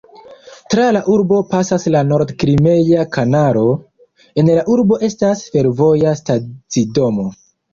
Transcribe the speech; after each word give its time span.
Tra 0.73 0.85
la 0.95 1.01
urbo 1.15 1.41
pasas 1.51 1.85
la 1.95 2.01
nord-krimea 2.13 3.05
kanalo; 3.17 3.67
en 4.43 4.51
la 4.61 4.65
urbo 4.77 5.01
estas 5.11 5.45
fervoja 5.53 6.19
stacidomo. 6.25 7.29